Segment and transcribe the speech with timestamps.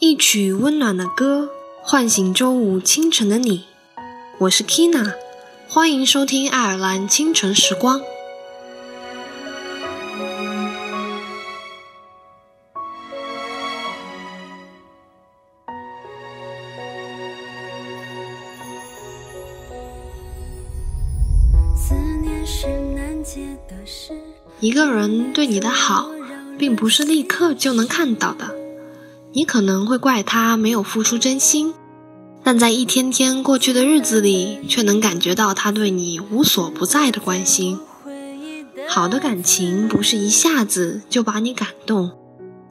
[0.00, 1.50] 一曲温暖的歌，
[1.82, 3.64] 唤醒周五清晨的你。
[4.38, 5.14] 我是 Kina，
[5.66, 8.00] 欢迎收听爱尔兰清晨时光。
[24.60, 26.08] 一个人对你的好，
[26.56, 28.67] 并不是立刻就能看到的。
[29.32, 31.74] 你可能会怪他没有付出真心，
[32.42, 37.78] 但在一天天过去的日子里，却能感觉到他对你无所不在的关心。
[38.88, 42.12] 好的感情不是一下子就把你感动，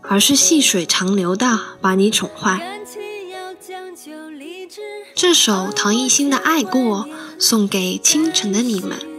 [0.01, 2.81] 而是细水长流的把你宠坏。
[5.13, 7.05] 这首唐艺昕的《爱过》
[7.39, 9.16] 送给清晨的你们。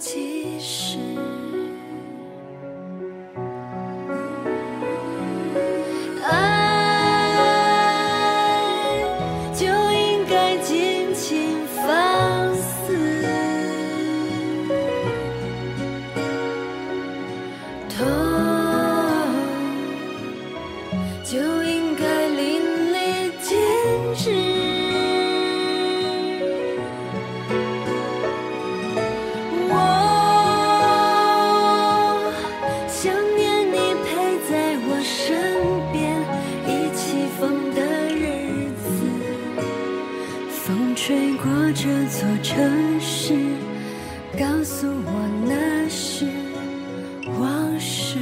[0.00, 0.96] 其实
[40.62, 43.34] 风吹过这座城市，
[44.38, 46.26] 告诉我那是
[47.38, 48.18] 往事。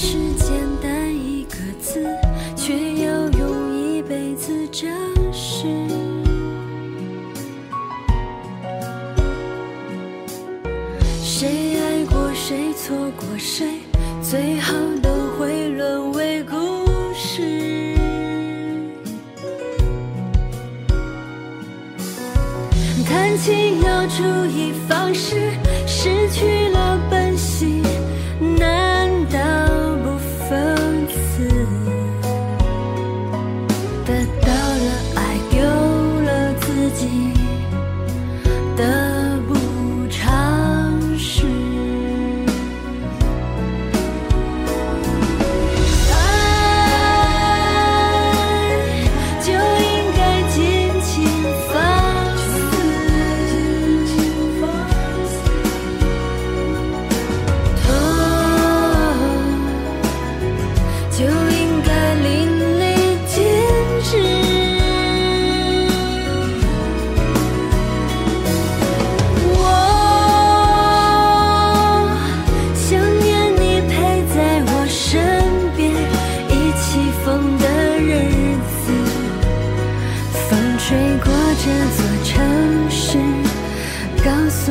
[0.00, 2.06] 是简单一个字，
[2.54, 2.72] 却
[3.04, 4.88] 要用一辈子证
[5.32, 5.66] 实。
[11.20, 13.80] 谁爱过谁，错过谁，
[14.22, 14.72] 最后
[15.02, 16.56] 都会沦为故
[17.12, 17.96] 事。
[23.04, 24.22] 谈情要注
[34.08, 34.47] the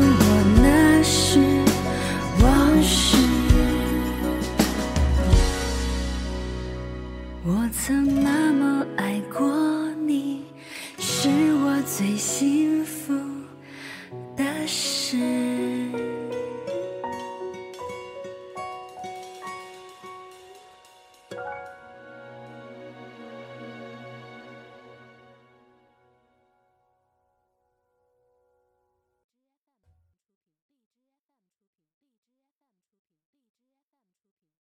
[0.10, 0.22] 我
[0.62, 1.40] 那是
[2.42, 3.18] 往事，
[7.44, 9.50] 我曾那么爱过
[10.06, 10.46] 你，
[10.98, 11.30] 是
[11.64, 12.77] 我最信。